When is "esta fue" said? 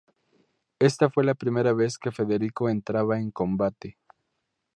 0.79-1.23